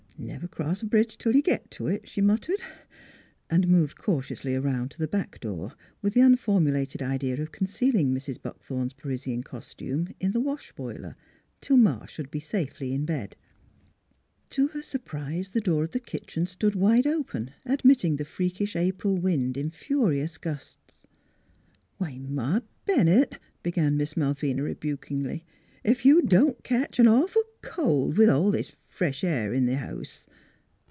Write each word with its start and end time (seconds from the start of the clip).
Never 0.17 0.47
cross 0.47 0.83
a 0.83 0.85
bridge 0.85 1.17
tell 1.17 1.33
you 1.33 1.41
git 1.41 1.71
t' 1.71 1.83
it," 1.87 2.07
she 2.07 2.21
muttered, 2.21 2.61
and 3.49 3.67
moved 3.67 3.97
cautiously 3.97 4.53
around 4.53 4.91
to 4.91 4.99
the 4.99 5.07
back 5.07 5.39
door 5.39 5.73
with 6.03 6.13
the 6.13 6.21
unformulated 6.21 7.01
idea 7.01 7.41
of 7.41 7.51
conceal 7.51 7.95
ing 7.95 8.13
Mrs. 8.13 8.39
Buckthorn's 8.39 8.93
Parisian 8.93 9.41
costume 9.41 10.13
in 10.19 10.31
the 10.31 10.39
wash 10.39 10.73
boiler 10.73 11.15
till 11.59 11.75
Ma 11.77 12.05
should 12.05 12.29
be 12.29 12.39
safely 12.39 12.93
in 12.93 13.03
bed. 13.03 13.35
To 14.51 14.67
her 14.67 14.83
surprise 14.83 15.51
the 15.51 15.59
door 15.61 15.83
of 15.83 15.89
the 15.91 15.99
kitchen 15.99 16.45
stood 16.45 16.75
wide 16.75 17.07
open, 17.07 17.49
admitting 17.65 18.17
the 18.17 18.25
freakish 18.25 18.75
April 18.75 19.17
wind 19.17 19.57
in 19.57 19.71
furious 19.71 20.37
gusts." 20.37 21.07
Why, 21.97 22.19
Ma 22.19 22.59
Bennett!" 22.85 23.39
began 23.63 23.97
Miss 23.97 24.15
Malvina 24.15 24.61
re 24.61 24.75
bukingly." 24.75 25.45
Ef 25.83 26.05
you 26.05 26.21
don't 26.21 26.63
ketch 26.63 26.99
a 26.99 27.03
nawful 27.03 27.41
cold 27.63 28.15
with 28.15 28.29
all 28.29 28.51
this 28.51 28.75
fresh 28.87 29.23
air 29.23 29.51
in 29.51 29.65
th' 29.65 29.75
house." 29.77 30.27